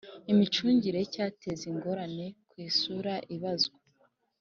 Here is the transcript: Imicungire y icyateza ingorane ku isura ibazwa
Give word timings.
Imicungire 0.31 0.97
y 0.99 1.05
icyateza 1.07 1.63
ingorane 1.71 2.25
ku 2.49 2.55
isura 2.67 3.13
ibazwa 3.35 3.77